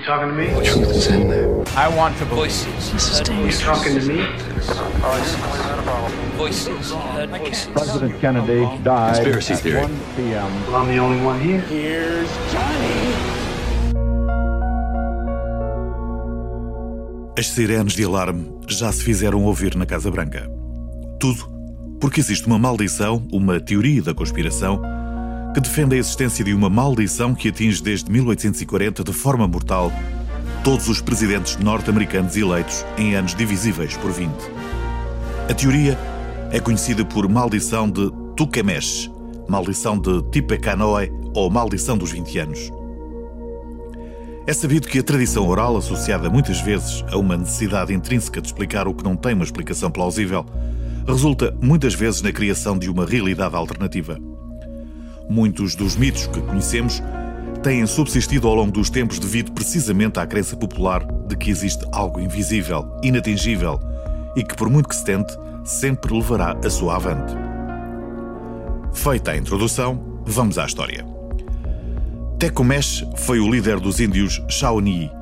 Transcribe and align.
You 0.00 0.06
talking 0.06 0.28
to 0.28 0.34
me? 0.34 0.46
The 0.46 0.64
truth 0.64 0.96
is 0.96 1.06
in 1.08 1.28
there. 1.28 1.62
I 1.76 1.86
want 1.94 2.16
to 2.18 2.24
voices. 2.24 2.90
This 2.90 3.10
is 3.10 3.18
You 3.18 3.24
dangerous. 3.26 3.60
talking 3.60 4.00
to 4.00 4.06
me? 4.08 4.24
Voices. 6.40 6.92
Heard 6.92 7.28
voices. 7.28 7.68
President 7.74 8.18
Kennedy 8.18 8.64
died 8.82 9.16
Conspiracy 9.16 9.52
at 9.52 9.60
theory. 9.60 9.82
1 9.82 10.00
p.m. 10.16 10.66
Well, 10.66 10.76
I'm 10.76 10.88
the 10.88 10.98
only 10.98 11.22
one 11.22 11.38
here. 11.38 11.60
As 17.38 17.48
sirenes 17.48 17.92
de 17.92 18.04
alarme 18.04 18.50
já 18.68 18.90
se 18.92 19.04
fizeram 19.04 19.44
ouvir 19.44 19.74
na 19.76 19.84
Casa 19.84 20.10
Branca. 20.10 20.50
Tudo 21.18 21.46
porque 22.00 22.20
existe 22.20 22.46
uma 22.46 22.58
maldição, 22.58 23.22
uma 23.30 23.60
teoria 23.60 24.02
da 24.02 24.14
conspiração, 24.14 24.80
que 25.54 25.60
defende 25.60 25.96
a 25.96 25.98
existência 25.98 26.44
de 26.44 26.54
uma 26.54 26.70
maldição 26.70 27.34
que 27.34 27.48
atinge 27.48 27.82
desde 27.82 28.10
1840 28.10 29.02
de 29.02 29.12
forma 29.12 29.48
mortal 29.48 29.92
todos 30.62 30.88
os 30.88 31.00
presidentes 31.00 31.56
norte-americanos 31.56 32.36
eleitos 32.36 32.84
em 32.96 33.14
anos 33.14 33.34
divisíveis 33.34 33.96
por 33.96 34.12
20. 34.12 34.30
A 35.48 35.54
teoria 35.54 35.98
é 36.52 36.60
conhecida 36.60 37.04
por 37.04 37.28
maldição 37.28 37.90
de 37.90 38.10
Tukemesh, 38.36 39.10
maldição 39.48 39.98
de 39.98 40.22
Tippecanoe 40.30 41.10
ou 41.34 41.50
maldição 41.50 41.96
dos 41.98 42.12
20 42.12 42.38
anos. 42.38 42.70
É 44.46 44.52
sabido 44.52 44.88
que 44.88 44.98
a 44.98 45.02
tradição 45.02 45.48
oral, 45.48 45.76
associada 45.76 46.30
muitas 46.30 46.60
vezes 46.60 47.04
a 47.10 47.16
uma 47.16 47.36
necessidade 47.36 47.92
intrínseca 47.92 48.40
de 48.40 48.48
explicar 48.48 48.86
o 48.86 48.94
que 48.94 49.04
não 49.04 49.16
tem 49.16 49.34
uma 49.34 49.44
explicação 49.44 49.90
plausível, 49.90 50.44
resulta 51.06 51.56
muitas 51.60 51.94
vezes 51.94 52.22
na 52.22 52.32
criação 52.32 52.78
de 52.78 52.90
uma 52.90 53.06
realidade 53.06 53.56
alternativa. 53.56 54.29
Muitos 55.30 55.76
dos 55.76 55.94
mitos 55.94 56.26
que 56.26 56.40
conhecemos 56.40 57.00
têm 57.62 57.86
subsistido 57.86 58.48
ao 58.48 58.54
longo 58.56 58.72
dos 58.72 58.90
tempos 58.90 59.20
devido 59.20 59.52
precisamente 59.52 60.18
à 60.18 60.26
crença 60.26 60.56
popular 60.56 61.06
de 61.28 61.36
que 61.36 61.50
existe 61.50 61.86
algo 61.92 62.18
invisível, 62.18 62.90
inatingível 63.00 63.78
e 64.34 64.42
que, 64.42 64.56
por 64.56 64.68
muito 64.68 64.88
que 64.88 64.96
se 64.96 65.04
tente, 65.04 65.32
sempre 65.64 66.12
levará 66.12 66.58
a 66.64 66.68
sua 66.68 66.96
avante. 66.96 67.32
Feita 68.92 69.30
a 69.30 69.36
introdução, 69.36 70.20
vamos 70.26 70.58
à 70.58 70.66
história. 70.66 71.06
Tecumseh 72.40 73.06
foi 73.16 73.38
o 73.38 73.48
líder 73.48 73.78
dos 73.78 74.00
índios 74.00 74.42
Shawnee, 74.48 75.12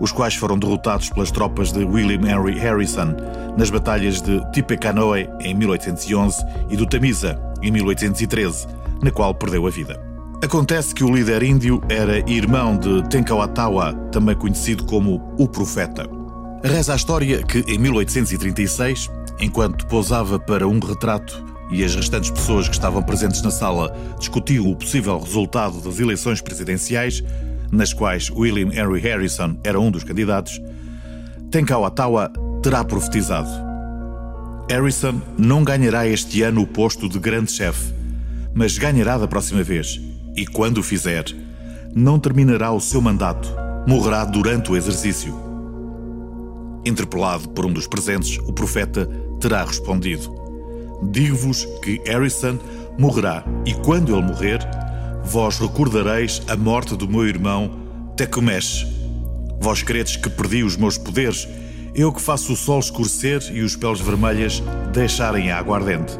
os 0.00 0.12
quais 0.12 0.36
foram 0.36 0.56
derrotados 0.56 1.10
pelas 1.10 1.32
tropas 1.32 1.72
de 1.72 1.84
William 1.84 2.20
Henry 2.28 2.56
Harrison 2.56 3.16
nas 3.56 3.70
batalhas 3.70 4.22
de 4.22 4.40
Tippecanoe 4.52 5.28
em 5.40 5.54
1811 5.54 6.44
e 6.70 6.76
do 6.76 6.86
Tamisa 6.86 7.36
em 7.62 7.72
1813, 7.72 8.68
na 9.02 9.10
qual 9.10 9.34
perdeu 9.34 9.66
a 9.66 9.70
vida. 9.70 10.00
Acontece 10.42 10.94
que 10.94 11.02
o 11.02 11.14
líder 11.14 11.42
índio 11.42 11.80
era 11.88 12.18
irmão 12.30 12.76
de 12.76 13.02
Tenkawatawa, 13.08 13.94
também 14.12 14.36
conhecido 14.36 14.84
como 14.84 15.34
o 15.38 15.48
Profeta. 15.48 16.08
Reza 16.62 16.92
a 16.92 16.96
história 16.96 17.42
que, 17.42 17.60
em 17.66 17.78
1836, 17.78 19.10
enquanto 19.40 19.86
pousava 19.86 20.38
para 20.38 20.68
um 20.68 20.78
retrato 20.78 21.44
e 21.70 21.82
as 21.82 21.94
restantes 21.94 22.30
pessoas 22.30 22.68
que 22.68 22.74
estavam 22.74 23.02
presentes 23.02 23.42
na 23.42 23.50
sala 23.50 23.96
discutiam 24.18 24.70
o 24.70 24.76
possível 24.76 25.18
resultado 25.18 25.80
das 25.80 25.98
eleições 25.98 26.40
presidenciais, 26.40 27.24
nas 27.72 27.92
quais 27.92 28.30
William 28.30 28.68
Henry 28.72 29.00
Harrison 29.00 29.56
era 29.64 29.80
um 29.80 29.90
dos 29.90 30.04
candidatos, 30.04 30.60
Tenkawatawa 31.50 32.30
terá 32.62 32.84
profetizado. 32.84 33.48
Harrison 34.68 35.20
não 35.38 35.64
ganhará 35.64 36.06
este 36.06 36.42
ano 36.42 36.62
o 36.62 36.66
posto 36.66 37.08
de 37.08 37.18
grande 37.18 37.52
chefe, 37.52 37.92
mas 38.56 38.78
ganhará 38.78 39.18
da 39.18 39.28
próxima 39.28 39.62
vez, 39.62 40.00
e 40.34 40.46
quando 40.46 40.78
o 40.78 40.82
fizer, 40.82 41.26
não 41.94 42.18
terminará 42.18 42.72
o 42.72 42.80
seu 42.80 43.02
mandato, 43.02 43.54
morrerá 43.86 44.24
durante 44.24 44.72
o 44.72 44.76
exercício. 44.76 45.38
Interpelado 46.82 47.50
por 47.50 47.66
um 47.66 47.72
dos 47.72 47.86
presentes, 47.86 48.38
o 48.38 48.52
profeta 48.54 49.06
terá 49.40 49.62
respondido: 49.62 50.34
Digo-vos 51.12 51.66
que 51.82 52.00
Harrison 52.06 52.58
morrerá, 52.98 53.44
e 53.66 53.74
quando 53.74 54.16
ele 54.16 54.26
morrer, 54.26 54.60
vós 55.22 55.58
recordareis 55.58 56.40
a 56.48 56.56
morte 56.56 56.96
do 56.96 57.06
meu 57.06 57.26
irmão 57.26 57.70
Tecumseh. 58.16 58.86
Vós 59.60 59.82
credes 59.82 60.16
que 60.16 60.30
perdi 60.30 60.62
os 60.62 60.78
meus 60.78 60.96
poderes, 60.96 61.46
eu 61.94 62.10
que 62.10 62.22
faço 62.22 62.54
o 62.54 62.56
sol 62.56 62.78
escurecer 62.78 63.42
e 63.52 63.60
os 63.60 63.76
peles 63.76 64.00
vermelhas 64.00 64.62
deixarem 64.94 65.50
a 65.50 65.58
água 65.58 65.76
ardente. 65.76 66.14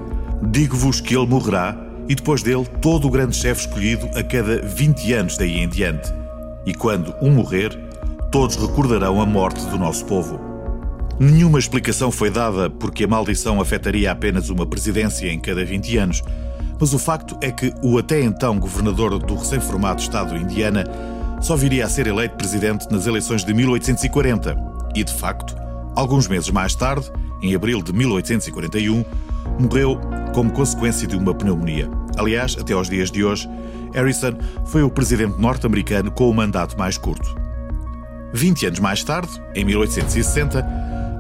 Digo-vos 0.51 1.01
que 1.01 1.17
ele 1.17 1.27
morrerá, 1.27 1.86
e 2.09 2.15
depois 2.15 2.43
dele 2.43 2.67
todo 2.81 3.07
o 3.07 3.11
grande 3.11 3.37
chefe 3.37 3.63
escolhido 3.63 4.09
a 4.15 4.23
cada 4.23 4.61
20 4.63 5.13
anos 5.13 5.37
daí 5.37 5.59
em 5.59 5.69
diante. 5.69 6.13
E 6.65 6.75
quando 6.75 7.15
um 7.21 7.31
morrer, 7.31 7.77
todos 8.31 8.57
recordarão 8.57 9.21
a 9.21 9.27
morte 9.27 9.65
do 9.67 9.79
nosso 9.79 10.05
povo. 10.05 10.41
Nenhuma 11.19 11.59
explicação 11.59 12.11
foi 12.11 12.31
dada 12.31 12.69
porque 12.69 13.05
a 13.05 13.09
maldição 13.09 13.61
afetaria 13.61 14.13
apenas 14.13 14.51
uma 14.51 14.67
presidência 14.67 15.33
em 15.33 15.41
cada 15.41 15.65
20 15.65 15.97
anos, 15.97 16.23
mas 16.79 16.93
o 16.93 16.99
facto 16.99 17.37
é 17.41 17.51
que 17.51 17.73
o 17.83 17.97
até 17.99 18.21
então 18.21 18.59
governador 18.59 19.19
do 19.19 19.35
recém-formado 19.35 20.01
estado 20.01 20.37
de 20.37 20.45
Indiana 20.45 20.85
só 21.41 21.57
viria 21.57 21.87
a 21.87 21.89
ser 21.89 22.07
eleito 22.07 22.37
presidente 22.37 22.87
nas 22.91 23.07
eleições 23.07 23.45
de 23.45 23.55
1840 23.55 24.57
e, 24.95 25.03
de 25.03 25.13
facto, 25.15 25.57
alguns 25.95 26.29
meses 26.29 26.51
mais 26.51 26.75
tarde, 26.75 27.11
em 27.43 27.55
abril 27.55 27.83
de 27.83 27.93
1841, 27.93 29.05
morreu 29.59 29.99
como 30.35 30.53
consequência 30.53 31.07
de 31.07 31.17
uma 31.17 31.35
pneumonia. 31.35 31.89
Aliás, 32.17 32.57
até 32.59 32.73
aos 32.73 32.89
dias 32.89 33.11
de 33.11 33.25
hoje, 33.25 33.49
Harrison 33.93 34.33
foi 34.67 34.83
o 34.83 34.91
presidente 34.91 35.41
norte-americano 35.41 36.11
com 36.11 36.29
o 36.29 36.35
mandato 36.35 36.79
mais 36.79 36.99
curto. 36.99 37.35
20 38.33 38.67
anos 38.67 38.79
mais 38.81 39.03
tarde, 39.03 39.31
em 39.55 39.65
1860, 39.65 40.65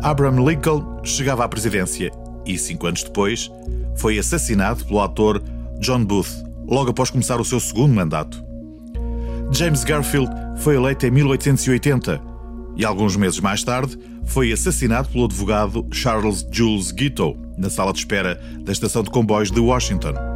Abraham 0.02 0.44
Lincoln 0.44 1.00
chegava 1.02 1.44
à 1.44 1.48
presidência 1.48 2.10
e, 2.44 2.58
cinco 2.58 2.86
anos 2.86 3.02
depois, 3.02 3.50
foi 3.96 4.18
assassinado 4.18 4.84
pelo 4.84 5.00
ator 5.00 5.42
John 5.80 6.04
Booth, 6.04 6.44
logo 6.66 6.90
após 6.90 7.10
começar 7.10 7.40
o 7.40 7.44
seu 7.44 7.60
segundo 7.60 7.94
mandato. 7.94 8.44
James 9.50 9.84
Garfield 9.84 10.30
foi 10.58 10.76
eleito 10.76 11.06
em 11.06 11.10
1880 11.10 12.20
e, 12.76 12.84
alguns 12.84 13.16
meses 13.16 13.40
mais 13.40 13.62
tarde, 13.64 13.98
foi 14.24 14.52
assassinado 14.52 15.08
pelo 15.08 15.24
advogado 15.24 15.86
Charles 15.92 16.46
Jules 16.50 16.90
Guiteau 16.90 17.36
na 17.56 17.70
sala 17.70 17.92
de 17.92 18.00
espera 18.00 18.40
da 18.60 18.72
estação 18.72 19.02
de 19.02 19.10
comboios 19.10 19.50
de 19.50 19.60
Washington. 19.60 20.35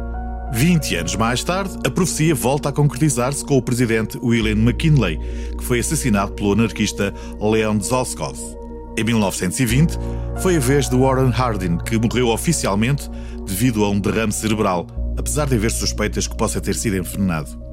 20 0.53 0.95
anos 0.95 1.15
mais 1.15 1.43
tarde, 1.43 1.77
a 1.85 1.89
profecia 1.89 2.35
volta 2.35 2.69
a 2.69 2.71
concretizar-se 2.71 3.43
com 3.43 3.57
o 3.57 3.61
presidente 3.61 4.17
William 4.21 4.57
McKinley, 4.57 5.17
que 5.57 5.63
foi 5.63 5.79
assassinado 5.79 6.33
pelo 6.33 6.51
anarquista 6.51 7.13
Leon 7.39 7.79
Zolskov. 7.79 8.37
Em 8.97 9.03
1920, 9.03 9.97
foi 10.41 10.57
a 10.57 10.59
vez 10.59 10.89
de 10.89 10.95
Warren 10.95 11.31
Harding, 11.31 11.77
que 11.77 11.97
morreu 11.97 12.27
oficialmente 12.27 13.09
devido 13.45 13.83
a 13.85 13.89
um 13.89 13.99
derrame 13.99 14.33
cerebral, 14.33 14.87
apesar 15.17 15.47
de 15.47 15.55
haver 15.55 15.71
suspeitas 15.71 16.27
que 16.27 16.35
possa 16.35 16.59
ter 16.59 16.75
sido 16.75 16.97
envenenado. 16.97 17.70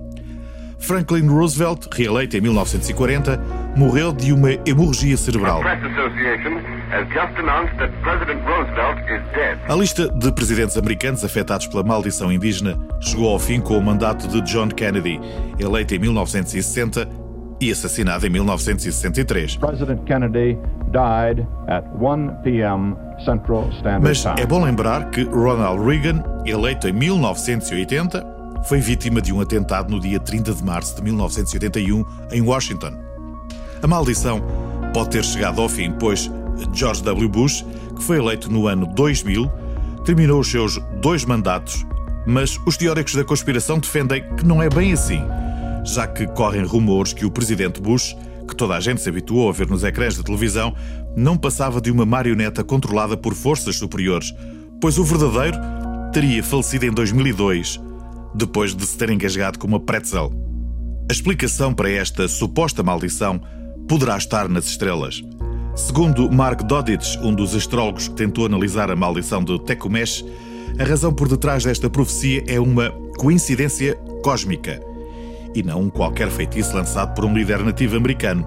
Franklin 0.88 1.28
Roosevelt, 1.28 1.87
reeleito 1.93 2.34
em 2.38 2.41
1940, 2.41 3.38
morreu 3.76 4.10
de 4.10 4.32
uma 4.32 4.53
hemorragia 4.66 5.19
cerebral. 5.19 5.60
Press 5.60 5.84
Association 5.84 6.62
has 6.91 7.06
just 7.09 7.38
announced 7.38 7.76
that 7.76 7.93
President 8.00 8.41
Roosevelt 8.47 8.98
is 9.03 9.21
dead. 9.34 9.59
A 9.69 9.75
lista 9.75 10.09
de 10.09 10.32
presidentes 10.32 10.78
americanos 10.78 11.22
afetados 11.22 11.66
pela 11.66 11.82
maldição 11.82 12.32
indígena 12.32 12.78
chegou 13.03 13.28
ao 13.28 13.38
fim 13.38 13.60
com 13.60 13.77
o 13.77 13.82
mandato 13.82 14.27
de 14.28 14.41
John 14.50 14.69
Kennedy, 14.69 15.21
eleito 15.59 15.94
em 15.94 15.98
1960 15.98 17.06
e 17.60 17.71
assassinado 17.71 18.27
em 18.27 18.31
1963. 18.31 19.56
President 19.56 20.03
Kennedy 20.04 20.56
died 20.91 21.47
at 21.66 21.84
1 22.00 22.43
p.m. 22.43 22.97
Central 23.27 23.69
Standard 23.72 24.04
Mas 24.04 24.22
Time. 24.22 24.41
é 24.41 24.47
bom 24.47 24.65
lembrar 24.65 25.10
que 25.10 25.25
Ronald 25.25 25.84
Reagan, 25.84 26.25
eleito 26.47 26.88
em 26.88 26.93
1980, 26.94 28.38
foi 28.69 28.81
vítima 28.81 29.23
de 29.23 29.33
um 29.33 29.41
atentado 29.41 29.91
no 29.91 29.99
dia 29.99 30.21
30 30.21 30.53
de 30.53 30.62
março 30.62 30.95
de 30.95 31.03
1981 31.03 32.05
em 32.31 32.43
Washington. 32.43 32.93
A 33.83 33.87
maldição 33.87 34.43
pode 34.92 35.09
ter 35.09 35.25
chegado 35.25 35.63
ao 35.63 35.71
fim, 35.71 35.91
pois 35.92 36.31
George 36.75 37.03
W. 37.03 37.31
Bush, 37.31 37.65
que 37.97 38.03
foi 38.03 38.19
eleito 38.19 38.53
no 38.53 38.66
ano 38.66 38.87
2000, 38.87 39.51
terminou 40.04 40.41
os 40.41 40.51
seus 40.51 40.78
dois 41.01 41.25
mandatos, 41.25 41.83
mas 42.27 42.59
os 42.66 42.77
teóricos 42.77 43.15
da 43.15 43.25
conspiração 43.25 43.78
defendem 43.78 44.22
que 44.37 44.45
não 44.45 44.63
é 44.63 44.69
bem 44.69 44.92
assim, 44.92 45.22
já 45.83 46.07
que 46.07 46.27
correm 46.27 46.63
rumores 46.63 47.15
que 47.15 47.25
o 47.25 47.31
presidente 47.31 47.81
Bush, 47.81 48.15
que 48.47 48.54
toda 48.54 48.77
a 48.77 48.81
gente 48.81 49.01
se 49.01 49.09
habituou 49.09 49.48
a 49.48 49.53
ver 49.53 49.66
nos 49.66 49.83
ecrãs 49.83 50.15
de 50.15 50.22
televisão, 50.22 50.75
não 51.16 51.39
passava 51.39 51.81
de 51.81 51.91
uma 51.91 52.04
marioneta 52.04 52.63
controlada 52.63 53.16
por 53.16 53.33
forças 53.33 53.77
superiores, 53.77 54.34
pois 54.78 54.98
o 54.98 55.04
verdadeiro 55.04 55.57
teria 56.13 56.42
falecido 56.42 56.84
em 56.84 56.92
2002, 56.92 57.88
depois 58.39 58.73
de 58.73 58.87
se 58.87 58.97
ter 58.97 59.11
engasgado 59.11 59.59
com 59.59 59.67
uma 59.67 59.81
pretzel. 59.81 60.33
A 61.11 61.13
explicação 61.13 61.75
para 61.75 61.91
esta 61.91 62.29
suposta 62.29 62.85
maldição 62.85 63.41
poderá 63.89 64.17
estar 64.17 64.49
nas 64.49 64.67
estrelas. 64.67 65.25
Segundo 65.75 66.31
Mark 66.31 66.63
Dodich, 66.63 67.19
um 67.19 67.35
dos 67.35 67.55
astrólogos 67.55 68.07
que 68.07 68.15
tentou 68.15 68.47
analisar 68.47 68.91
a 68.93 68.97
maldição 68.97 69.43
de 69.43 69.59
Tecumseh, 69.65 70.25
a 70.79 70.85
razão 70.85 71.13
por 71.13 71.29
detrás 71.29 71.65
desta 71.65 71.91
profecia 71.91 72.45
é 72.47 72.61
uma 72.61 72.91
coincidência 73.19 73.97
cósmica 74.23 74.81
e 75.53 75.63
não 75.63 75.83
um 75.83 75.91
qualquer 75.91 76.31
feitiço 76.31 76.77
lançado 76.77 77.15
por 77.15 77.25
um 77.25 77.35
líder 77.35 77.65
nativo 77.65 77.97
americano. 77.97 78.47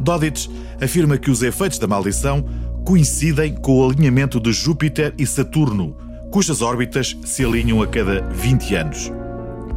Dodich 0.00 0.48
afirma 0.80 1.18
que 1.18 1.30
os 1.30 1.42
efeitos 1.42 1.78
da 1.78 1.86
maldição 1.86 2.42
coincidem 2.84 3.54
com 3.54 3.78
o 3.78 3.90
alinhamento 3.90 4.40
de 4.40 4.52
Júpiter 4.52 5.12
e 5.18 5.26
Saturno, 5.26 5.94
cujas 6.30 6.62
órbitas 6.62 7.16
se 7.24 7.44
alinham 7.44 7.82
a 7.82 7.86
cada 7.86 8.22
20 8.30 8.74
anos. 8.74 9.12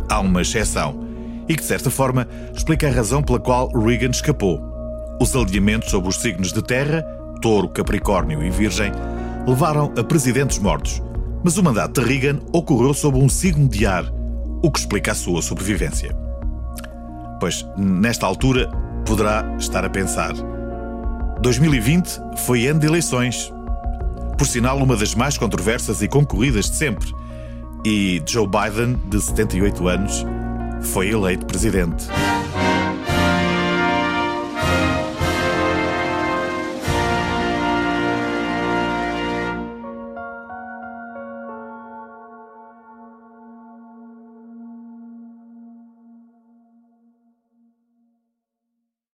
Há 0.10 0.20
uma 0.20 0.42
exceção, 0.42 1.00
e 1.48 1.56
que 1.56 1.62
de 1.62 1.68
certa 1.68 1.90
forma 1.90 2.28
explica 2.54 2.88
a 2.88 2.92
razão 2.92 3.22
pela 3.22 3.40
qual 3.40 3.70
Reagan 3.70 4.12
escapou. 4.12 4.62
Os 5.20 5.36
alinhamentos 5.36 5.90
sobre 5.90 6.10
os 6.10 6.18
signos 6.18 6.52
de 6.52 6.62
Terra, 6.62 7.04
Touro, 7.42 7.70
Capricórnio 7.70 8.44
e 8.44 8.50
Virgem, 8.50 8.92
levaram 9.48 9.94
a 9.98 10.04
presidentes 10.04 10.60
mortos, 10.60 11.02
mas 11.44 11.58
o 11.58 11.64
mandato 11.64 12.02
de 12.02 12.08
Reagan 12.08 12.40
ocorreu 12.54 12.94
sob 12.94 13.18
um 13.18 13.30
signo 13.30 13.68
de 13.68 13.86
ar, 13.86 14.06
o 14.64 14.72
que 14.72 14.80
explica 14.80 15.12
a 15.12 15.16
sua 15.16 15.42
sobrevivência. 15.42 16.16
Pois, 17.40 17.66
nesta 17.78 18.26
altura, 18.26 18.70
poderá 19.06 19.56
estar 19.58 19.84
a 19.84 19.90
pensar: 19.90 20.34
2020 21.42 22.22
foi 22.46 22.68
ano 22.68 22.80
de 22.80 22.88
eleições. 22.88 23.52
Por 24.42 24.48
sinal, 24.48 24.80
uma 24.80 24.98
das 24.98 25.14
mais 25.14 25.38
controversas 25.38 26.02
e 26.02 26.08
concorridas 26.08 26.68
de 26.68 26.76
sempre. 26.76 27.14
E 27.86 28.20
Joe 28.26 28.48
Biden, 28.48 29.00
de 29.06 29.22
78 29.22 29.88
anos, 29.88 30.26
foi 30.82 31.10
eleito 31.10 31.46
presidente. 31.46 32.08